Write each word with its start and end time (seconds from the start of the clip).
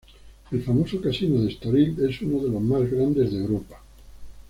El 0.49 0.63
famoso 0.63 0.99
Casino 0.99 1.39
de 1.39 1.49
Estoril 1.51 1.95
es 2.09 2.23
uno 2.23 2.43
de 2.43 2.49
los 2.49 2.61
más 2.63 2.89
grandes 2.89 3.31
de 3.33 3.37
Europa. 3.37 3.83